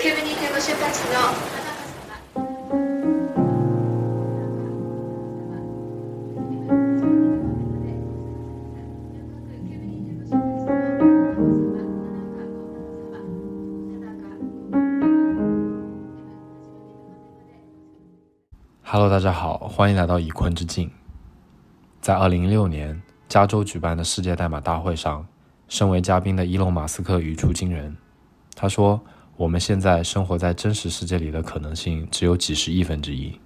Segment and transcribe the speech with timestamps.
[0.00, 1.20] 煙店ご出発の
[18.82, 20.90] 花笠様哈喽，大家好，欢迎来到以坤之境。
[22.00, 25.26] 在二零一六年加州举办的世界代码大会上，
[25.68, 27.96] 身为嘉宾的伊隆·马斯克语出惊人。
[28.54, 29.00] 他说
[29.42, 33.36] ：“我们现在生活在真实世界里的可能性只有几十亿分之一。”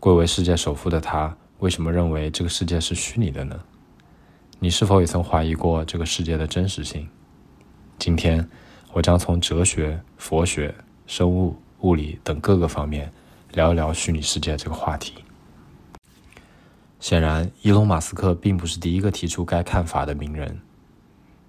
[0.00, 3.56] 贵为世界首富的他，为什么认为这个世界是虚拟的呢？
[4.58, 7.08] 你是否也曾怀疑过这个世界的真实性？
[8.00, 8.44] 今天，
[8.92, 10.74] 我将从哲学、佛学、
[11.06, 13.12] 生物、物理等各个方面
[13.52, 15.14] 聊一聊虚拟世界这个话题。
[16.98, 20.60] 显然，伊隆·马斯克并不是第一个提出该看法的名人。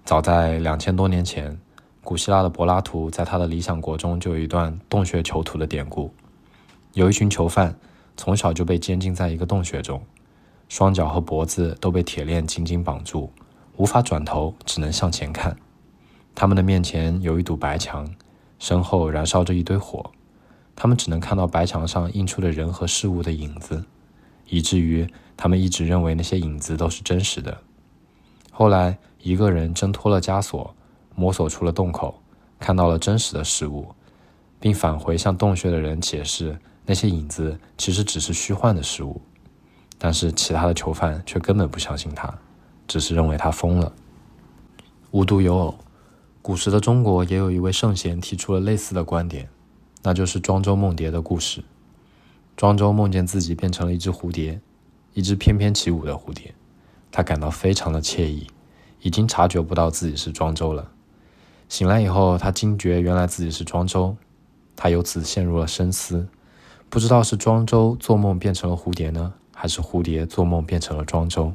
[0.04, 1.58] 早在两千多年前，
[2.04, 6.12] 古希腊的柏拉图在他的《理想国》中就有一段洞穴囚徒的典故：
[6.94, 7.76] 有一群囚犯
[8.16, 10.02] 从小就被监禁在一个洞穴中，
[10.68, 13.30] 双脚和脖子都被铁链紧紧绑住，
[13.76, 15.56] 无法转头，只能向前看。
[16.34, 18.12] 他们的面前有一堵白墙，
[18.58, 20.10] 身后燃烧着一堆火，
[20.74, 23.84] 他们只能看到白墙上印出的人和事物的影子，
[24.48, 27.58] 以至于他们一直认为那些影子都是真实的。
[28.50, 30.74] 后来，一个人挣脱了枷锁，
[31.14, 32.20] 摸索出了洞口，
[32.58, 33.86] 看到了真实的事物，
[34.58, 39.20] 并返回向洞穴的人解释那些影子其实只是虚幻的事物。
[39.98, 42.32] 但是其他的囚犯却根本不相信他，
[42.88, 43.92] 只是认为他疯了。
[45.12, 45.78] 无独有偶，
[46.40, 49.48] 古时的中国也有一位圣贤提出了类似的观点，
[50.02, 51.62] 那就是庄周梦蝶的故事。
[52.56, 54.60] 庄周梦见自己变成了一只蝴蝶，
[55.14, 56.52] 一只翩翩起舞的蝴蝶，
[57.12, 58.48] 他感到非常的惬意，
[59.02, 60.90] 已经察觉不到自己是庄周了。
[61.72, 64.14] 醒来以后，他惊觉原来自己是庄周，
[64.76, 66.28] 他由此陷入了深思，
[66.90, 71.50] 不知道是庄周做梦变成了蝴蝶呢，还是蝴蝶做梦变成了庄周。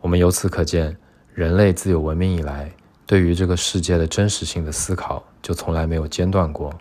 [0.00, 0.96] 我们由此可见，
[1.34, 2.72] 人类自有文明以来，
[3.04, 6.72] 对于这个世界的真实性的思考就从来没有间断过。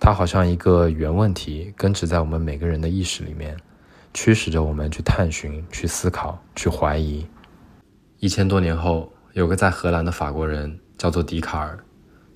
[0.00, 3.56] 它好像一个原问题，根植在我们每个人的意识里面，
[4.12, 7.24] 驱使着我们去探寻、去思考、去怀疑。
[8.18, 11.78] 一千多年后，有个在荷兰的法国人叫做笛卡尔，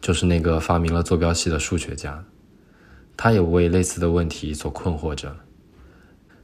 [0.01, 2.25] 就是那个发明了坐标系的数学家。
[3.17, 5.37] 他也为类似的问题所困惑着。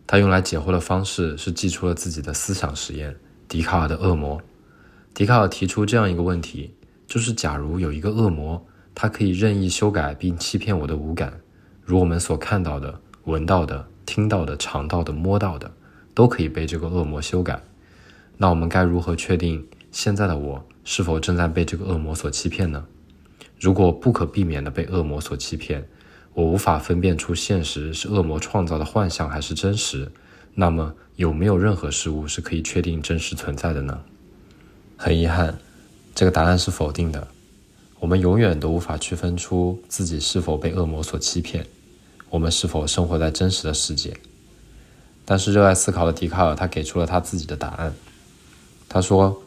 [0.06, 3.16] 他用来解惑的方式是寄出了自己的思想实验——
[3.48, 4.40] 笛卡尔的恶魔。
[5.14, 6.74] 笛卡尔提出这样一个问题，
[7.06, 11.40] 就是假如有一个恶魔，他可以任意修改并欺骗我的五感，
[11.82, 15.72] 如我们所看到的、闻到的、听到的、尝到的、摸到的，
[16.14, 17.62] 都可以被这个恶魔修改。
[18.36, 22.86] 那我们该如何确定现在的我是否正在被这个恶魔所欺骗呢？
[23.58, 25.84] 如果不可避免地被恶魔所欺骗，
[26.32, 30.12] 我无法分辨出现实是恶魔创造的幻象还是真实，
[30.54, 34.00] 那么有没有任何事物是可以确定真实存在的呢？
[34.96, 35.58] 很遗憾，
[36.14, 37.26] 这个答案是否定的。
[37.98, 41.66] 我们永远都无法区分出自己是否被恶魔所欺骗，
[42.30, 44.16] 我们是否生活在真实的世界。
[45.24, 47.92] 但是热爱思考的笛卡尔，他给出了他自己的答案。
[48.88, 49.42] 他说：“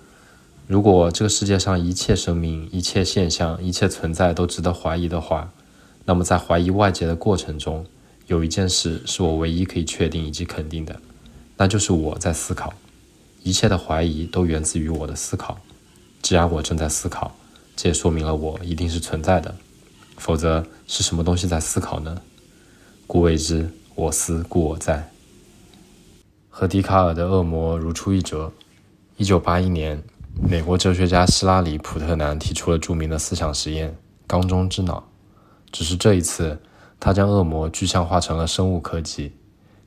[0.70, 5.52] 如果这个世界上一切生命、一切现象、一切存在都值得怀疑的话，
[6.06, 7.84] 那么在怀疑外界的过程中，
[8.28, 11.02] 有一件事是我唯一可以确定以及肯定的，
[11.58, 12.72] 那就是我在思考。
[13.42, 15.60] 一切的怀疑都源自于我的思考。
[16.22, 17.36] 既然我正在思考，
[17.76, 19.56] 这也说明了我一定是存在的。
[20.18, 22.22] 否则是什么东西在思考呢？
[23.08, 25.10] 故谓之我思故我在。”
[26.48, 28.54] 和笛卡尔的恶魔如出一辙。
[29.18, 30.02] 一九八一年，
[30.42, 33.96] 美国哲学家希拉里·普特南提出了著名的思想实验
[34.26, 35.04] “缸中之脑”。
[35.72, 36.60] 只是这一次，
[37.00, 39.34] 他将恶魔具象化成了生物科技，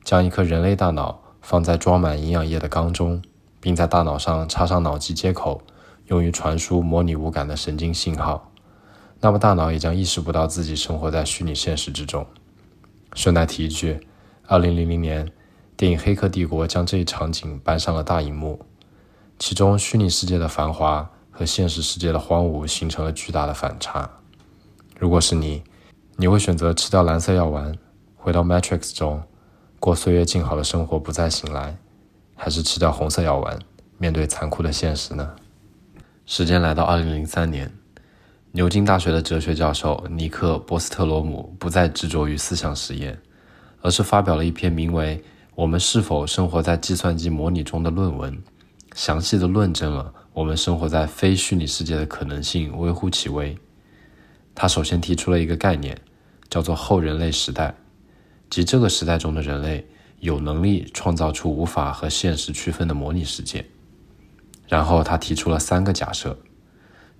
[0.03, 3.21] 将一颗人类大脑放在装满营养液的缸中，
[3.59, 5.61] 并在大脑上插上脑机接口，
[6.07, 8.51] 用于传输模拟无感的神经信号。
[9.19, 12.25] 那么，大脑也将意识不到自己生活在虚拟现实之中。
[13.15, 14.07] 顺带提一句，
[14.47, 15.29] 二零零零年。
[15.75, 18.63] 电影《黑客帝国》将这一场景搬上了大荧幕，
[19.39, 24.09] 其中虚拟世界的繁华和现实世界的荒芜形成了巨大的反差。
[24.97, 25.63] 如果是你，
[26.15, 27.75] 你会选择吃掉蓝色药丸，
[28.15, 29.21] 回到 Matrix 中
[29.79, 31.75] 过岁月静好的生活，不再醒来，
[32.35, 33.59] 还是吃掉红色药丸，
[33.97, 35.35] 面对残酷的现实呢？
[36.25, 37.69] 时间来到二零零三年，
[38.51, 43.19] 牛津大学的哲学教授尼克·波斯特罗姆不再执着于思想实验，
[43.81, 45.21] 而是发表了一篇名为
[45.55, 48.41] 我们是否生活在计算机模拟中的论文，
[48.93, 53.57] 详细的论证了我们生活在非虚拟世界的可能性微乎其微。
[54.55, 55.99] 他首先提出了一个概念，
[56.49, 57.75] 叫做后人类时代，
[58.49, 59.87] 即这个时代中的人类
[60.19, 63.65] 有能力创造出无法和现实区分的模拟世界。
[64.67, 66.37] 然后他提出了三个假设，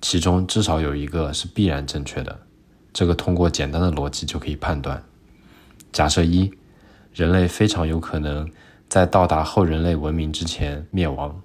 [0.02, 2.40] 其中至少有一个是必然正确的，
[2.94, 5.04] 这个通过简单的逻辑就可以判断。
[5.92, 6.52] 假设一，
[7.14, 8.50] 人类非常有可能
[8.88, 11.42] 在到达后人类文明之前灭亡，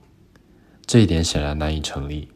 [0.89, 2.29] 这一点显然难以成立。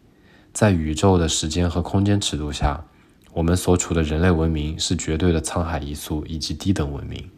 [0.52, 2.84] 在宇宙的时间和空间尺度下，
[3.32, 7.30] 我们所处的人类文明是绝对的沧海一粟以及低等文明。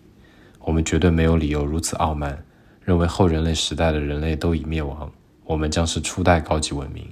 [0.59, 2.45] 我们绝对没有理由如此傲慢，
[2.83, 5.13] 认为后人类时代的人类都已灭亡，
[5.45, 7.09] 我们将是初代高级文明。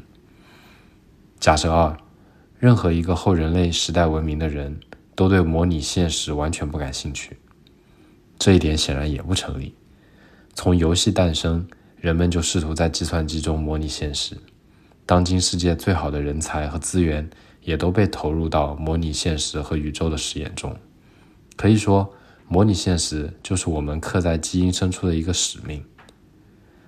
[1.39, 1.97] 假设二，
[2.59, 4.81] 任何一个后人类时代文明的人
[5.15, 7.37] 都对模拟现实完全不感兴趣，
[8.37, 9.77] 这一点显然也不成立。
[10.55, 11.65] 从游戏诞生，
[12.03, 14.37] 人们就试图在计算机中模拟现实。
[15.07, 17.31] 当今世界最好的人才和资源
[17.63, 20.77] 也都被投入到模拟现实和宇宙的实验中。
[21.55, 22.13] 可以说，
[22.49, 25.81] 模拟现实就是我们刻在基因深处的一个使命。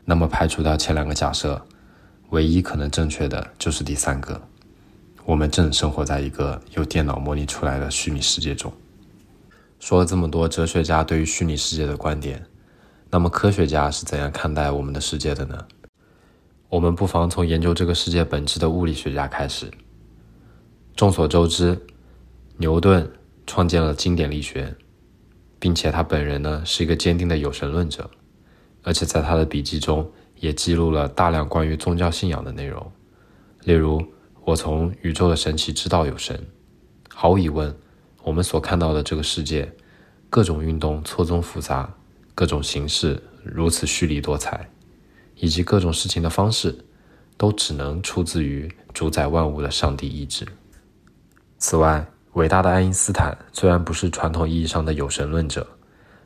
[0.05, 1.65] 那么，排除掉前两个假设，
[2.31, 4.43] 唯一可能正确的就是第三个：
[5.25, 8.73] 我们正生活在一个由电脑模拟出来的虚拟世界中。
[9.79, 12.45] 说了这么多哲学家对于虚拟世界的观点，
[13.15, 15.65] 那么科学家是怎样看待我们的世界的呢？
[16.69, 19.71] 我们不妨从研究这个世界本质的物理学家开始。
[20.97, 21.81] 众所周知，
[22.57, 23.09] 牛顿
[23.47, 24.75] 创建了经典力学，
[25.61, 28.11] 并且他本人呢是一个坚定的有神论者，
[28.83, 30.11] 而且在他的笔记中
[30.41, 32.85] 也记录了大量关于宗教信仰的内容。
[33.63, 34.05] 例如，
[34.45, 36.45] 我从宇宙的神奇知道有神。
[37.15, 37.73] 毫无疑问，
[38.25, 39.73] 我们所看到的这个世界，
[40.29, 41.95] 各种运动错综复杂，
[42.35, 44.69] 各种形式如此绚丽多彩。
[45.37, 46.75] 以及各种事情的方式，
[47.37, 50.47] 都只能出自于主宰万物的上帝意志。
[51.59, 55.67] 此外，伟大的爱因斯坦虽然不是传统意义上的有神论者，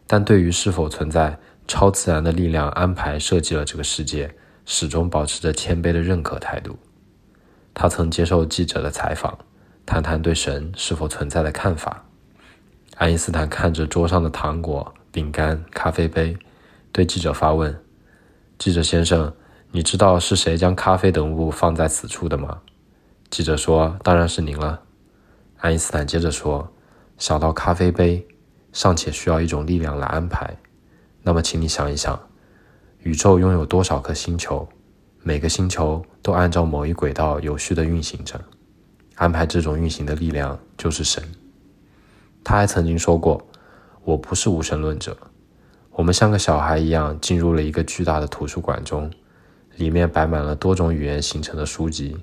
[0.07, 4.33] 但对于是否存在超自然的力量安排设计了这个世界，
[4.67, 6.79] 始终保持着谦卑的认可态度。
[7.73, 9.37] 他曾接受记者的采访，
[9.87, 12.05] 谈谈对神是否存在的看法。
[12.97, 16.37] 爱因斯坦看着桌上的糖果、饼干、咖啡杯，
[16.93, 17.77] 对记者发问。
[18.59, 19.33] 记者先生，
[19.71, 22.61] 你知道是谁将咖啡等物放在此处的吗？
[23.31, 24.81] 记者说：“当然是您了。”
[25.59, 26.73] 爱因斯坦接着说
[27.19, 28.27] ：“小到咖啡杯，
[28.73, 30.57] 尚且需要一种力量来安排。
[31.23, 32.19] 那么，请你想一想，
[33.01, 34.67] 宇宙拥有多少颗星球？
[35.23, 38.41] 每个星球都按照某一轨道有序地运行着，
[39.17, 41.23] 安排这种运行的力量就是神。”
[42.43, 43.45] 他还曾经说过
[44.09, 45.15] ：“我不是无神论者。”
[45.93, 49.11] 我们像个小孩一样进入了一个巨大的图书馆中，
[49.77, 52.17] 里面摆满了多种语言形成的书籍。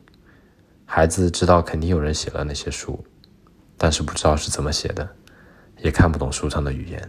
[0.86, 3.06] 孩子知道肯定有人写了那些书，
[3.78, 5.08] 但是不知道是怎么写的，
[5.80, 7.08] 也看不懂书上的语言。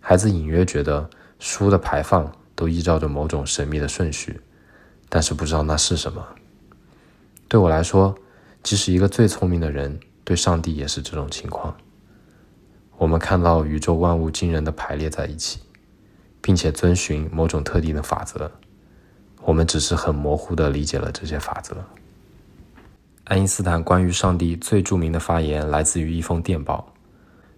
[0.00, 4.40] 孩子隐约觉得书的排放都依照着某种神秘的顺序，
[5.10, 6.26] 但是不知道那是什么。
[7.46, 8.14] 对我来说，
[8.62, 11.76] 即使一个最聪明的人，对上帝也是这种情况。
[13.02, 15.58] 我们看到宇宙万物惊人的排列在一起。
[16.44, 18.50] 并且遵循某种特定的法则，
[19.42, 21.76] 我们只是很模糊地理解了这些法则。
[23.22, 26.92] 爱因斯坦关于上帝最著名的发言来自于一封电报，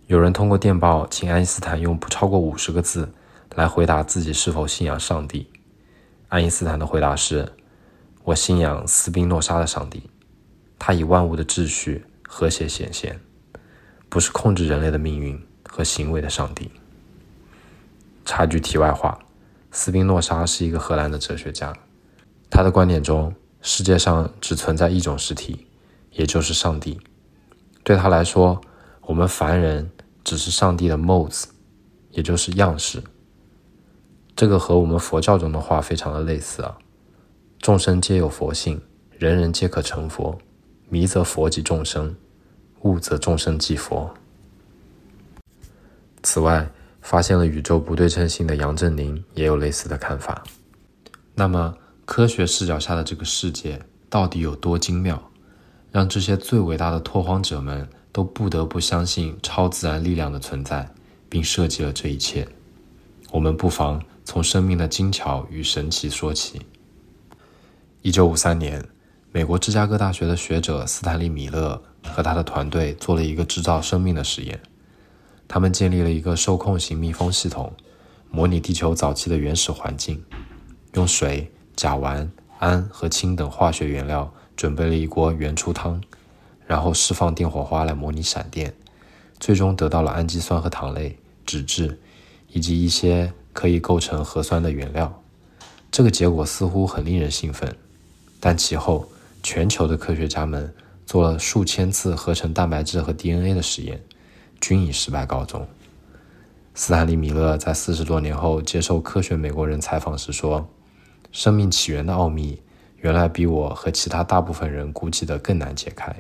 [0.06, 3.10] 有人通过电报请爱因斯坦用不超过五十个字
[3.54, 5.50] 来回答自己是否信仰上帝。
[6.28, 7.50] 爱因斯坦的回答是
[8.22, 10.10] ：“我信仰斯宾诺莎的上帝，
[10.78, 13.18] 他以万物的秩序和谐显现，
[14.14, 15.36] 不是控制人类的命运
[15.68, 16.70] 和行为的上帝。”
[18.24, 19.18] 插句题外话，
[19.72, 21.74] 斯宾诺莎是一个荷兰的哲学家。
[22.48, 25.66] 他的观点中，世界上只存在一种实体，
[26.12, 27.00] 也就是上帝。
[27.82, 28.60] 对他来说，
[29.00, 29.90] 我们凡人
[30.22, 31.46] 只是上帝的 modes，
[32.12, 33.02] 也就是样式。
[34.36, 36.78] 这个和我们佛教中的话非常的类似啊。
[37.58, 38.80] 众生皆有佛性，
[39.18, 40.38] 人人皆可成佛。
[40.88, 42.14] 迷则佛即众生，
[42.84, 44.14] 悟则众生即佛。
[46.22, 46.70] 此外，
[47.02, 50.42] 发现了宇宙不对称性的杨振宁也有类似的看法。
[51.34, 55.30] 那么，科学视角下的这个世界到底有多精妙，
[55.90, 60.88] 让这些最伟大的拓荒者们都不得不相信超自然力量的存在，
[61.28, 62.46] 并设计了这一切？
[63.30, 66.60] 我们不妨从生命的精巧与神奇说起。
[68.02, 68.86] 一九五三年，
[69.32, 74.60] 美国芝加哥大学的学者斯坦利·米勒和他的团队做了一个制造生命的实验。
[75.46, 77.72] 他们建立了一个受控型密封系统，
[78.30, 80.24] 模拟地球早期的原始环境，
[80.94, 86.00] 用水、甲烷、氨和氢等化学原料准备了一锅原初汤，
[86.66, 88.74] 然后释放电火花来模拟闪电，
[89.38, 92.00] 最终得到了氨基酸和糖类、脂质，
[92.50, 95.22] 以及一些可以构成核酸的原料。
[95.90, 97.76] 这个结果似乎很令人兴奋，
[98.40, 99.06] 但其后
[99.42, 100.74] 全球的科学家们
[101.06, 104.00] 做了数千次合成蛋白质和 DNA 的实验，
[104.60, 105.66] 均以失败告终。
[106.74, 110.68] 斯坦利·米勒在四十多年后接受《科学美国人》采访时说
[111.30, 112.60] ：“生命起源的奥秘，
[112.98, 116.14] 原来比我和其他大部分人估计的更难解开。”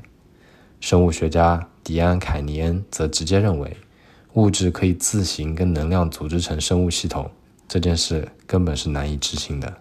[0.80, 3.76] 生物学家迪安·凯尼恩则直接认为，
[4.34, 7.30] 物质可以自行跟能量组织成生物系统，
[7.66, 9.78] 这件事根本是难以置信的。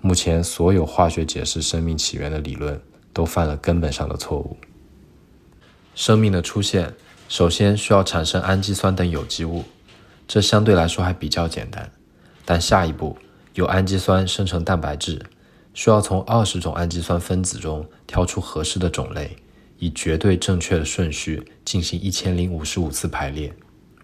[0.00, 2.80] 目前所有化学解释生命起源的理论
[3.16, 4.58] 都犯了根本上的错误。
[5.94, 6.92] 生命的出现
[7.26, 9.64] 首先需要产生氨基酸等有机物。
[10.28, 11.90] 这相对来说还比较简单，
[12.44, 13.16] 但下一步
[13.54, 15.24] 由氨基酸生成蛋白质，
[15.72, 19.34] 需要从二十种氨基酸分子中挑出合适的种类，
[19.78, 23.50] 以绝对正确的顺序进行一千零五十五次排列，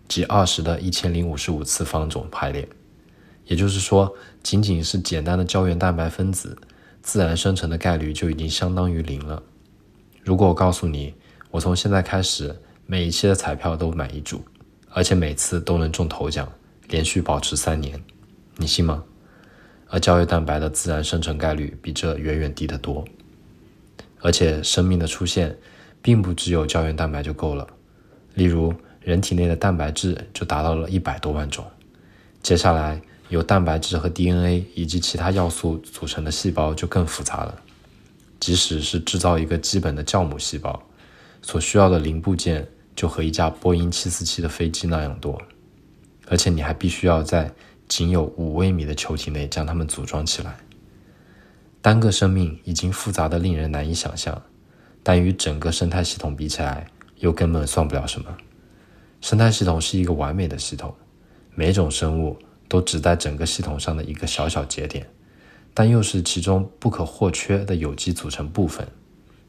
[0.08, 2.66] 即二十的一千零五十五次方种排列。
[3.46, 6.56] 也就是说，仅仅是简单的胶原蛋白分子，
[7.02, 9.42] 自然生成的概率就已经相当于零了。
[10.22, 11.12] 如果我告诉你，
[11.50, 12.56] 我从现在开始
[12.86, 14.42] 每一期的彩票都买一注。
[14.94, 16.46] 而且每次都能中头奖，
[16.88, 17.98] 连续保持三年，
[18.58, 19.02] 你信吗？
[19.88, 23.02] 而胶原蛋白的自然生成概率比这远远低得多。
[24.20, 25.56] 而且生命的出现，
[26.02, 27.66] 并不只有胶原蛋白就够了。
[28.34, 31.64] 例如，人体内的蛋白质就达到了一百多万种。
[32.42, 33.00] 接下来，
[33.32, 37.60] 由蛋白质和 DNA 以及其他要素组成的细胞就更复杂了。
[38.38, 40.80] 即使是制造一个基本的酵母细胞，
[41.42, 42.68] 所需要的零部件。
[42.94, 45.40] 就和一架波音747的飞机那样多，
[46.28, 47.50] 而且你还必须要在
[47.88, 50.58] 仅有五微米的球体内将它们组装起来。
[51.80, 54.42] 单个生命已经复杂的令人难以想象，
[55.02, 56.86] 但与整个生态系统比起来，
[57.16, 58.26] 又根本算不了什么。
[59.22, 60.94] 生态系统是一个完美的系统，
[61.54, 62.36] 每种生物
[62.72, 65.06] 都只在整个系统上的一个小小节点，
[65.74, 68.88] 但又是其中不可或缺的有机组成部分。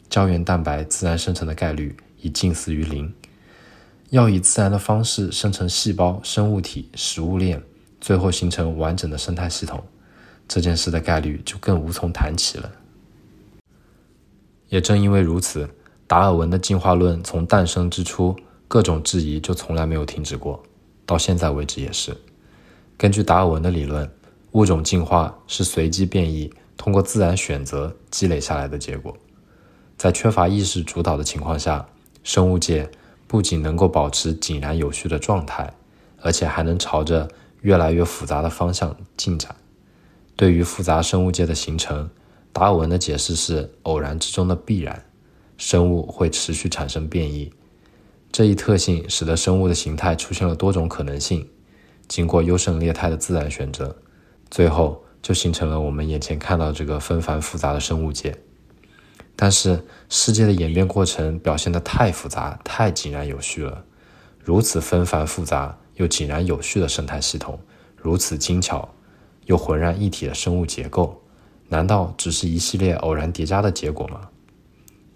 [0.09, 3.13] 胶原蛋白自然生成的概率已近似于零。
[4.09, 7.63] 要以自然的方式生成细胞、生物体、食物链，
[8.01, 9.81] 最后形成完整的生态系统，
[10.45, 12.69] 这件事的概率就更无从谈起了。
[14.67, 15.69] 也正因为如此，
[16.07, 18.35] 达尔文的进化论从诞生之初，
[18.67, 20.61] 各种质疑就从来没有停止过，
[21.05, 22.13] 到现在为止也是。
[22.97, 24.09] 根据达尔文的理论，
[24.51, 29.15] 物种进化是随机变异，通过自然选择积累下来的结果。
[29.97, 31.85] 在缺乏意识主导的情况下，
[32.23, 32.89] 生物界。
[33.25, 35.73] 不仅能够保持井然有序的状态，
[36.21, 37.27] 而且还能朝着
[37.61, 39.55] 越来越复杂的方向进展。
[40.35, 42.07] 对于复杂生物界的形成，
[42.51, 45.03] 达尔文的解释是偶然之中的必然。
[45.57, 47.51] 生物会持续产生变异，
[48.31, 51.49] 这一特性使得生物的形态出现了多种可能性。
[52.13, 53.95] 经过优胜劣汰的自然选择，
[54.51, 58.37] 最后就形成了我们眼前看到这个纷繁复杂的生物界。
[59.35, 63.83] 但是世界的演变过程表现得太复杂、太井然有序了。
[64.43, 67.59] 如此纷繁复杂又井然有序的生态系统，
[67.97, 68.93] 如此精巧
[69.45, 71.19] 又浑然一体的生物结构，
[71.69, 74.29] 难道只是一系列偶然叠加的结果吗？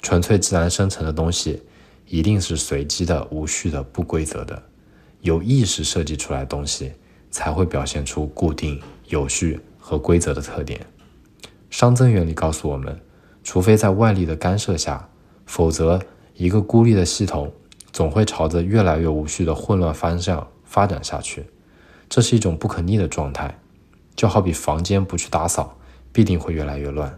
[0.01, 1.61] 纯粹自然生成的东西，
[2.07, 4.63] 一定是随机的、无序的、不规则的。
[5.21, 6.93] 有意识设计出来东西，
[7.31, 10.85] 才会表现出固定、有序和规则的特点。
[11.69, 12.99] 熵增原理告诉我们。
[13.43, 15.07] 除非在外力的干涉下，
[15.45, 16.01] 否则
[16.33, 17.49] 一个孤立的系统
[17.93, 21.45] 总会朝着越来越无序的混乱方向发展下去。
[22.09, 23.57] 这是一种不可逆的状态，
[24.17, 25.77] 就好比房间不去打扫，
[26.11, 27.09] 必定会越来越乱；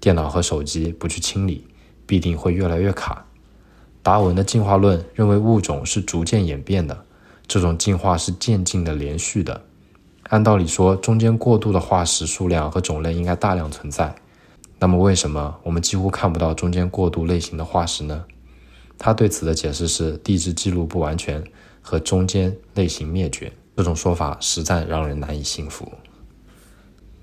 [0.00, 1.66] 电脑和手机不去清理，
[2.06, 3.26] 必定会越来越卡。
[4.02, 7.04] 达尔文的进化论认为物种是逐渐演变的，
[7.48, 9.62] 这种进化是渐进的、连续的。
[10.24, 14.14] 按道理说，中间过渡的化石数量和种类应该大量存在。
[14.78, 18.24] 那么，为什么我们几乎看不到中间过渡类型的化石呢？
[18.98, 21.44] 他对此的解释是地质记录不完全
[21.80, 23.52] 和中间类型灭绝。
[23.76, 25.92] 这种说法实在让人难以信服。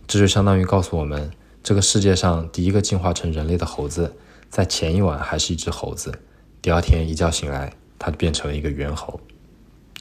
[0.06, 1.32] 这就相当于告诉我们，
[1.64, 4.16] 这个世界上第一个进化成人类的猴子，
[4.50, 6.14] 在前一晚还是一只猴子，
[6.62, 9.20] 第二天一觉醒来，它变成了一个猿猴，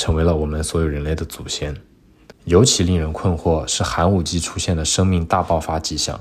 [0.02, 1.76] 成为了我们所有人类的祖先。
[2.42, 6.20] 尤其令人困惑是寒武纪出现的生命大爆发迹象。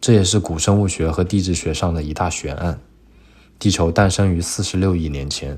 [0.00, 2.80] 这也是古生物学和地质学上的一大悬案。
[3.56, 5.56] 地球诞生于四十六亿年前，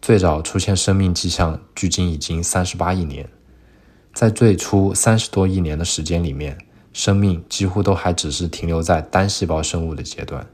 [0.00, 3.28] 最早出现生命迹象距今已经三十八亿年。
[4.14, 6.56] 在最初三十多亿年的时间里面，
[6.94, 10.46] 生命几乎都还只是停留在单细胞生物的阶段。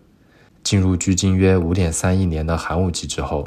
[0.65, 3.47] 进入距今约五点三亿年的寒武纪之后，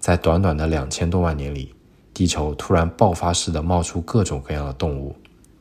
[0.00, 1.72] 在短短的两千多万年里，
[2.14, 5.14] 地球突然爆发式的冒出各种各样的动物，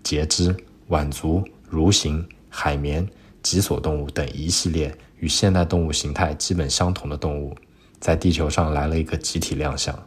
[0.03, 0.55] 节肢、
[0.89, 3.05] 腕足、蠕形、海绵、
[3.41, 7.55] 脊索动物等一系列与现代动物形态基本相同的动物，
[7.99, 9.97] 在地球上来了一个集体亮相，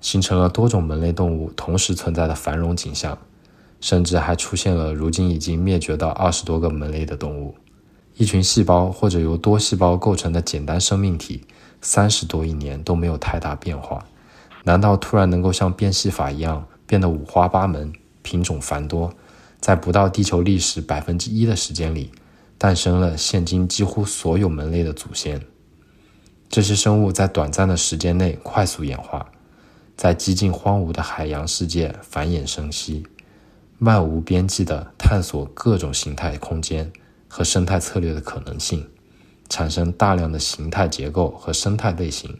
[0.00, 3.16] 形成了多种门类动物同时存在的繁荣景象，
[3.80, 7.54] 甚至还出现了如今已经灭绝到二十多个门类的动物。
[8.16, 11.44] 一群细胞或者由多细胞构成的简单生命体，
[11.80, 14.04] 三十多亿年都没有太大变化，
[14.66, 17.92] 难道突然能够像变戏法一样变得五花八门、
[18.22, 19.14] 品种繁多，
[19.60, 22.10] 在不到地球历史百分之一的时间里，
[22.58, 25.40] 诞生了现今几乎所有门类的祖先？
[26.48, 29.30] 这些生物在短暂的时间内快速演化，
[29.96, 33.06] 在几近荒芜的海洋世界繁衍生息，
[33.78, 36.92] 漫无边际地探索各种形态空间。
[37.28, 38.88] 和生态策略的可能性，
[39.48, 42.38] 产生大量的形态结构和生态类型，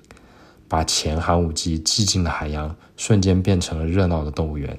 [0.68, 4.78] 把前寒武纪寂静的海洋瞬间变成了热闹的动物园，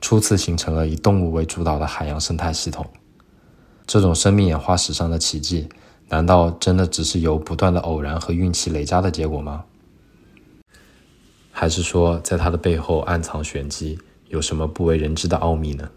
[0.00, 2.86] 初次形成了以动物为主导的海洋生态系统。
[3.86, 5.68] 这种生命演化史上的奇迹，
[6.08, 9.64] 难道真的只是由不断的偶然和运气累加的结果吗？
[11.50, 13.98] 还是说，在它的背后暗藏玄机，
[14.28, 15.90] 有什么不为人知的奥秘呢？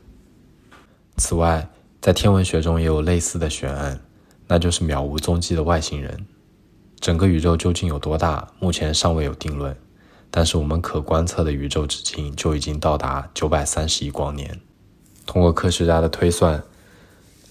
[1.17, 1.69] 此外，
[2.01, 3.99] 在天文学中也有类似的悬案，
[4.47, 6.25] 那就是渺无踪迹的外星人。
[6.99, 9.75] 整个宇宙究竟有多大，目前尚未有定论。
[10.31, 14.59] 但是我们可观测的宇宙直径就已经到达九百三十亿光年。
[15.25, 16.63] 通过科学家的推算，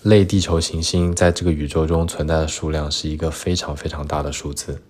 [0.02, 4.82] 类地球行星在这个宇宙中存在的数量是一个非常非常大的数字。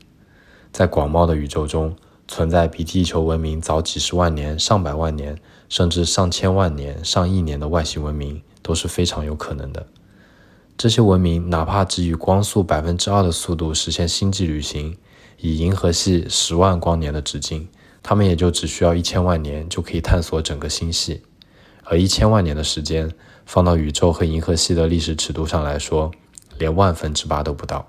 [0.73, 1.95] 在广袤的宇宙中，
[2.27, 8.43] 存在比地球文明早几十万年、上百万年，甚至上千万年、上亿年的外星文明。
[8.65, 9.87] 都是非常有可能的。
[10.76, 14.97] 这些文明哪怕只以光速百分之二的速度实现星际旅行，
[15.38, 17.69] 以银河系十万光年的直径，
[18.02, 21.22] 他们也就只需要一千万年就可以探索整个星系。
[21.85, 23.11] 而一千万年的时间
[23.46, 26.11] 放到宇宙和银河系的历史尺度上来说，
[26.59, 27.87] 连万分之八都不到。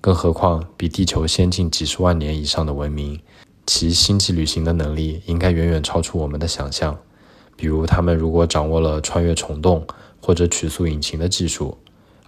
[0.00, 3.20] 更何况比地球先进几十万年以上的文明，
[3.66, 6.96] 其星际旅行的能力应该远远超出我们的想象。
[7.56, 9.86] 比如，他们如果掌握了穿越虫洞
[10.20, 11.78] 或者曲速引擎的技术，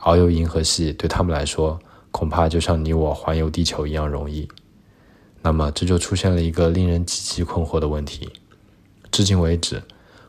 [0.06, 1.76] 遨游银河系对他们来说，
[2.12, 4.48] 恐怕就像你我环游地球一样容易。
[5.42, 8.28] 那么，这就出现了一个令人极其困惑的问题：
[9.10, 9.82] 至今为止，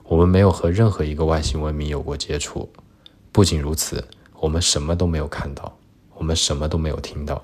[0.06, 2.68] 我们没有和任何一个外星文明有过接触。
[3.32, 4.04] 不仅如此，
[4.40, 5.78] 我们什么都没有看到，
[6.16, 7.40] 我们什么都没有听到。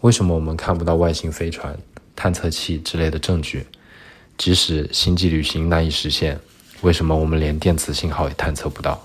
[0.00, 1.78] 为什么我们看不到外星飞船、
[2.16, 3.64] 探测器之类的证据？
[4.36, 6.40] 即使星际旅行难以实现。
[6.80, 9.00] 为什么我们连电磁信号也探测不到？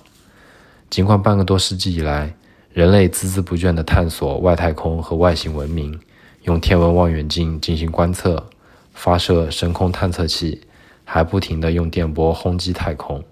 [0.89, 2.35] 尽管半个多世纪以来，
[2.73, 5.99] 人类孜孜不倦地探索外太空和外星文明，
[6.43, 8.47] 用天文望远镜进行观测，
[8.93, 10.62] 发射深空探测器，
[11.03, 13.23] 还不停地用电波轰击太空。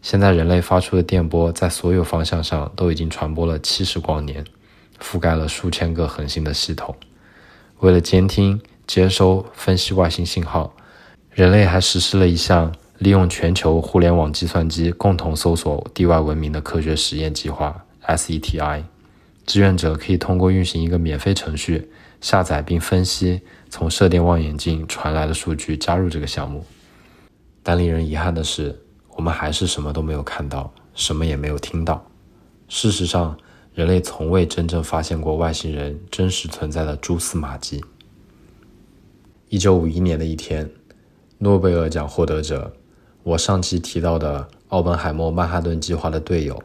[0.00, 4.44] 现在，人类发出的电波在所有方向上都已经传播了七十光年，
[5.02, 6.94] 覆盖了数千个恒星的系统。
[7.80, 10.72] 为了监听、接收、分析外星信号，
[11.32, 12.72] 人类还实施了一项。
[12.98, 18.84] 利用全球互联网计算机共同搜索地外文明的科学实验计划 （SETI），
[19.44, 21.90] 志愿者可以通过运行一个免费程序，
[22.20, 26.64] 下载并分析从射电望远镜传来的数据，加入这个项目。
[27.62, 28.78] 但令人遗憾的是，
[29.16, 32.06] 我们还是什么都没有看到，什么也没有听到。
[32.68, 33.36] 事实上，
[33.74, 37.84] 人类从未真正发现过外星人真实存在的蛛丝马迹。
[39.48, 40.70] 一九五一年的一天，
[41.38, 42.72] 诺贝尔奖获得者。
[43.22, 46.62] 我上期提到的奥本海默曼哈顿计划的队友，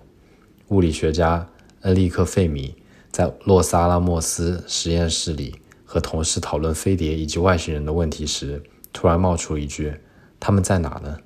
[0.71, 1.45] 物理学家
[1.81, 2.73] 恩利克·费米，
[3.12, 5.53] 在洛斯阿拉莫斯实验室里
[5.84, 9.93] 和同事讨论飞碟以及外星人的问题时，突然冒出一句
[10.39, 11.17] ：“他们在哪呢？”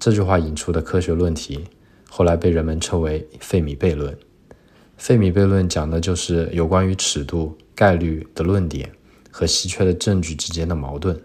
[0.00, 1.64] 这句话引出的科学论题，
[2.10, 4.18] 后来被人们称为费米悖论。
[4.96, 8.90] 费米悖论讲的就是有关于尺度、概率的论点
[9.30, 11.16] 和稀缺的证据之间的矛盾。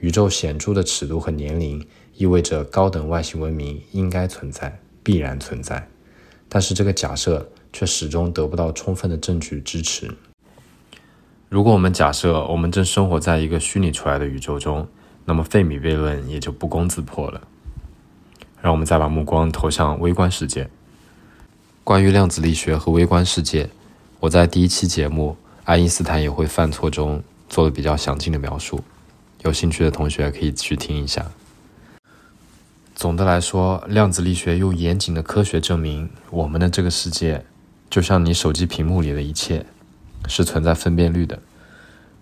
[0.00, 1.86] 宇宙显著的尺度和年龄。
[2.14, 5.88] 意味着高等外星文明应该存在，必然存在，
[6.54, 10.14] 但是这个假设却始终得不到充分的证据支持。
[11.48, 14.86] 如果我们假设我们正生活在一个虚拟出来的宇宙中，
[15.24, 17.40] 那么费米悖论也就不攻自破了。
[18.60, 20.68] 让我们再把目光投向微观世界。
[21.82, 23.70] 关于量子力学和微观世界，
[24.20, 28.84] 我在第一期节目《爱因斯坦也会犯错》中做了比较详尽的描述，
[29.42, 31.30] 有兴趣的同学可以去听一下。
[33.02, 37.44] 总的来说，量子力学用严谨的科学证明，我们的这个世界
[37.90, 39.66] 就像你手机屏幕里的一切，
[40.28, 41.40] 是存在分辨率的。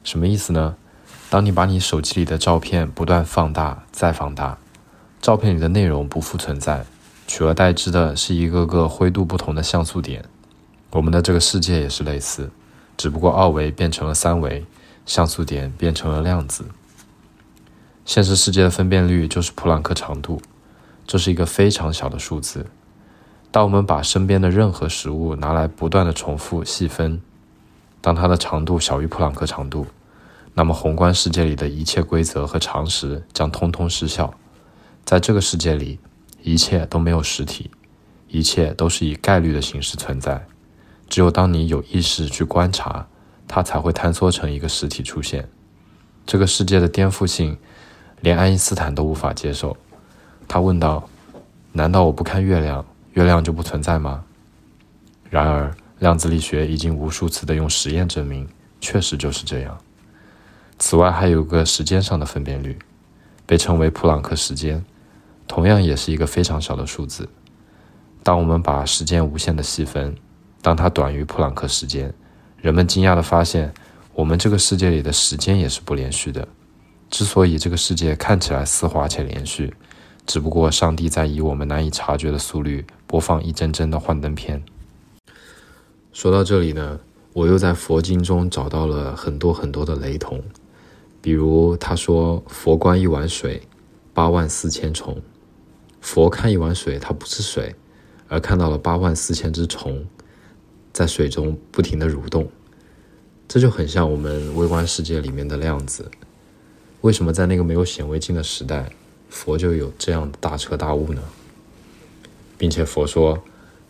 [0.03, 0.77] 什么意思呢？
[1.29, 4.57] 当你把你手机里的照片不断放大再放大，
[5.21, 6.87] 照片里的内容不复存在，
[7.27, 10.25] 取而代之的是一个个灰度不同的像素点。
[10.93, 12.51] 我们的这个世界也是类似，
[12.97, 14.65] 只不过二维变成了三维，
[15.05, 16.65] 像素点变成了量子。
[18.07, 20.41] 现实世界的分辨率就是普朗克长度，
[21.11, 22.65] 这是一个非常小的数字。
[23.51, 27.21] 当我们把身边的任何食物拿来不断的重复细分，
[28.01, 29.89] 当它的长度小于普朗克长度，
[30.55, 34.33] 那么宏观世界里的一切规则和常识将通通失效。
[35.05, 35.99] 在这个世界里，
[36.45, 37.73] 一切都没有实体，
[38.29, 40.47] 一切都是以概率的形式存在。
[41.09, 43.09] 只有当你有意识去观察，
[43.49, 45.49] 它才会坍缩成一个实体出现。
[46.25, 47.59] 这个世界的颠覆性，
[48.21, 49.77] 连爱因斯坦都无法接受。
[50.51, 51.09] 他问道
[51.71, 54.25] ：“难道我不看月亮，月亮就不存在吗？”
[55.31, 55.73] 然而。
[56.01, 58.49] 量子力学已经无数次的用实验证明，
[58.81, 59.79] 确实就是这样。
[60.79, 62.79] 此外，还有个时间上的分辨率，
[63.45, 64.83] 被称为普朗克时间，
[65.47, 67.29] 同样也是一个非常小的数字。
[68.23, 70.17] 当我们把时间无限的细分，
[70.63, 72.11] 当它短于普朗克时间，
[72.57, 73.71] 人们惊讶的发现，
[74.15, 76.49] 我们这个世界里的时间也是不连续的。
[77.11, 79.75] 之所以这个世界看起来丝滑且连续，
[80.31, 84.63] 只不过上帝在以我们难以察觉的速率播放一帧帧的幻灯片。
[86.13, 87.01] 说到这里呢，
[87.33, 90.41] 我又在佛经中找到了很多很多的雷同，
[91.21, 93.61] 比如他说佛观一碗水，
[94.15, 95.21] 八万四千虫。
[96.01, 97.75] 佛看一碗水，它不是水，
[98.29, 100.07] 而看到了八万四千只虫
[100.93, 102.49] 在水中不停的蠕动，
[103.49, 106.09] 这就很像我们微观世界里面的量子。
[107.01, 108.93] 为什么在那个没有显微镜的时代，
[109.31, 111.23] 佛就有这样的大彻大悟呢？
[112.59, 113.43] 并且佛说，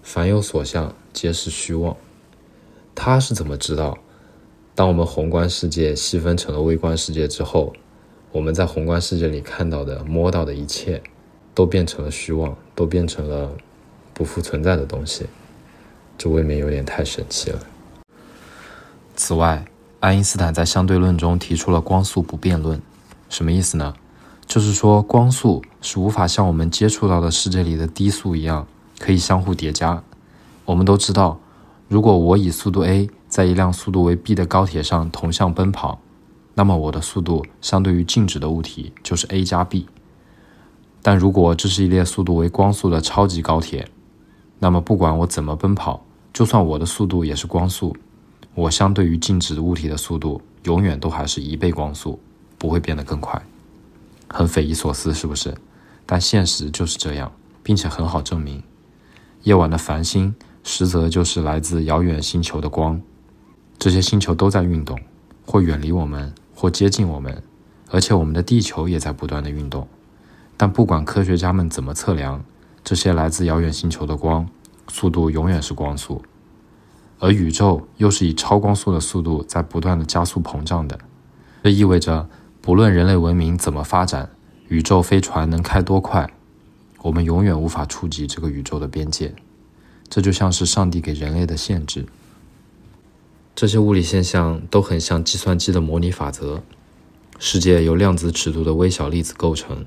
[0.03, 1.97] 凡有所相，皆是虚妄。
[2.95, 3.99] 他是怎么知道？
[4.77, 7.73] 当我们宏观世界细分成了微观世界之后，
[8.31, 11.03] 我们在宏观世界里看到的、摸到的一切，
[11.55, 13.51] 都变成了虚妄，都变成了
[14.15, 15.27] 不复存在的东西。
[16.17, 17.59] 这未免有点太神奇了。
[19.17, 19.65] 此外，
[20.01, 22.81] 爱因斯坦在相对论中提出了光速不变论，
[23.29, 23.95] 什么意思呢？
[24.51, 28.67] 就是说光速是无法像我们接触到的世界里的低速一样
[28.99, 30.03] 可以相互叠加。
[30.65, 31.39] 我们都知道。
[31.87, 36.01] 如果我以速度 a 在一辆速度为 b 的高铁上同向奔跑，
[36.55, 39.87] 那么我的速度相对于静止的物体就是 a 加 b。
[41.01, 43.89] 但如果这是一列速度为光速的超级高铁，
[44.59, 47.97] 那么不管我怎么奔跑，就算我的速度也是光速，
[48.57, 52.19] 我相对于静止物体的速度永远都还是一倍光速，
[52.59, 53.41] 不会变得更快。
[54.33, 55.55] 很匪夷所思，是不是？
[56.07, 57.31] 但现实就是这样，
[57.63, 58.63] 并且很好证明。
[59.43, 60.35] 夜晚的繁星。
[60.63, 63.01] 实则就是来自遥远星球的光，
[63.79, 65.01] 这些星球都在运动，
[65.47, 67.43] 或远离我们，或接近我们，
[67.91, 69.89] 而且我们的地球也在不断的运动。
[70.59, 72.45] 但不管科学家们怎么测量，
[72.85, 74.47] 这些来自遥远星球的光
[74.89, 76.23] 速度永远是光速，
[77.19, 80.99] 而宇宙又是以超光速的速度在不断的加速膨胀的。
[81.63, 82.29] 这意味着，
[82.71, 84.31] 不论人类文明怎么发展，
[84.69, 86.33] 宇宙飞船能开多快，
[87.03, 89.35] 我们永远无法触及这个宇宙的边界。
[90.09, 92.07] 这就像是上帝给人类的限制。
[93.57, 96.63] 这些物理现象都很像计算机的模拟法则。
[97.41, 99.85] 世界由量子尺度的微小粒子构成，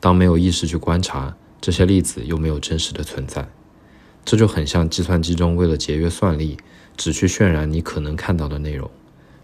[0.00, 3.48] 当没有意识去观察，这些粒子又没有真实的存在。
[4.24, 6.56] 这就很像计算机中为了节约算力，
[6.96, 8.90] 只去渲染你可能看到的内容，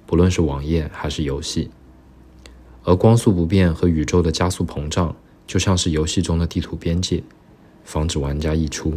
[0.05, 1.71] 不论是网页还是游戏。
[2.85, 5.17] 而光速不变和宇宙的加速膨胀，
[5.47, 7.23] 就像是游戏中的地图边界，
[7.83, 8.93] 防止玩家溢出。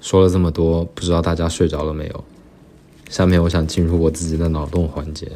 [0.00, 2.24] 说了这么多，不知道大家睡着了没有？
[3.10, 5.30] 下面我想进入我自己的脑洞环节，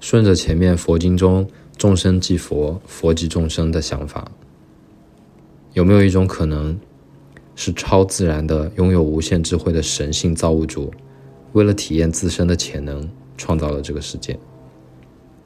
[0.00, 4.30] 顺着前面佛经中“众生即佛，佛即众生”的想法，
[5.72, 6.78] 有没有一种可能，
[7.56, 10.92] 是超自然的、拥有无限智慧的神性造物主，
[11.52, 14.38] 为了体验自身的潜能，创造了这个世界？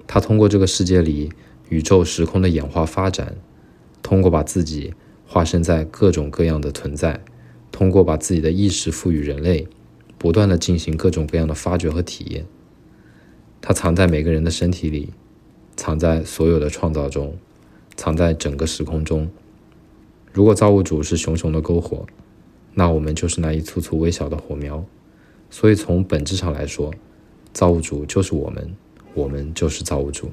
[0.07, 1.31] 他通过这个世界里
[1.69, 3.37] 宇宙时空的演化发展，
[4.03, 4.95] 通过把自己
[5.27, 7.23] 化身在各种各样的存在。
[7.71, 9.67] 通过把自己的意识赋予人类，
[10.19, 12.45] 不断的进行各种各样的发掘和体验。
[13.63, 15.09] 它藏在每个人的身体里，
[15.75, 17.35] 藏在所有的创造中，
[17.97, 19.27] 藏在整个时空中。
[20.35, 22.05] 如果造物主是熊熊的篝火，
[22.75, 24.85] 那我们就是那一簇簇微小的火苗。
[25.49, 26.93] 所以从本质上来说，
[27.55, 28.75] 造物主就是我们，
[29.15, 30.31] 我们就是造物主。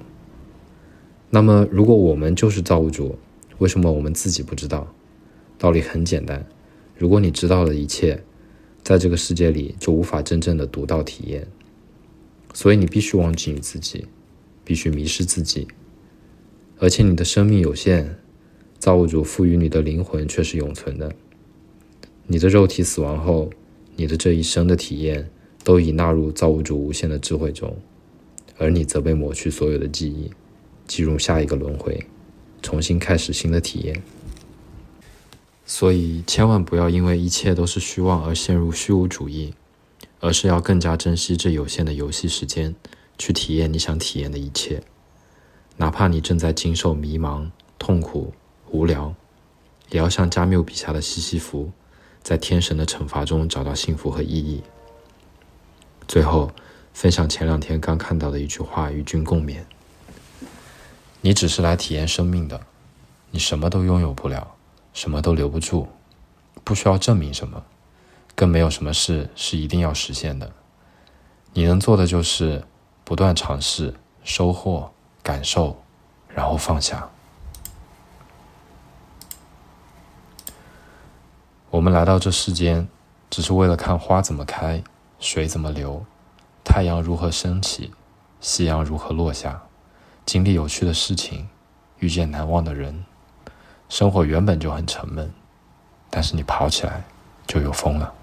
[1.29, 3.17] 那么，如果我们就是造物主，
[3.59, 4.93] 为什么我们自己不知道？
[5.57, 6.45] 道理很简单。
[6.97, 8.23] 如果你知道了一切，
[8.81, 11.47] 在这个世界里就无法真正的独到体验，
[12.53, 14.05] 所以你必须忘记你自己，
[14.63, 15.67] 必须迷失自己。
[16.79, 18.17] 而且你的生命有限，
[18.79, 21.13] 造物主赋予你的灵魂却是永存的。
[22.25, 23.49] 你的肉体死亡后，
[23.95, 25.29] 你的这一生的体验
[25.63, 27.77] 都已纳入造物主无限的智慧中，
[28.59, 30.29] 而你则被抹去所有的记忆，
[30.85, 32.05] 进入下一个轮回，
[32.61, 34.03] 重新开始新的体验。
[35.65, 39.53] 所以，千万不要因为一切都是虚妄而陷入虚无主义，
[40.19, 42.75] 而是要更加珍惜这有限的游戏时间，
[43.17, 44.83] 去体验你想体验的一切。
[45.77, 48.33] 哪怕你正在经受迷茫、痛苦、
[48.71, 49.15] 无聊，
[49.89, 51.71] 也要像加缪笔下的西西弗，
[52.21, 54.61] 在天神的惩罚中找到幸福和意义。
[56.07, 56.51] 最后，
[56.93, 59.61] 分享前两天刚看到的一句话，与君共勉：
[61.21, 62.61] 你只是来体验生命的，
[63.31, 64.55] 你什么都拥有不了，
[64.93, 65.87] 什么都留不住，
[66.63, 67.63] 不需要证明什么，
[68.35, 70.51] 更没有什么事是一定要实现的。
[71.53, 72.63] 你能做的就是
[73.03, 74.91] 不断尝试，收获。
[75.21, 75.83] 感受，
[76.29, 77.07] 然后放下。
[81.69, 82.87] 我们来到这世间，
[83.29, 84.81] 只是为了看花怎么开，
[85.19, 86.03] 水怎么流，
[86.71, 87.91] 太阳如何升起，
[88.39, 89.63] 夕阳如何落下，
[90.23, 91.49] 经历有趣的事情，
[91.97, 93.03] 遇见难忘的人。
[93.89, 95.33] 生活原本就很沉闷，
[96.11, 97.03] 但是你跑起来
[97.47, 98.13] 就有风了。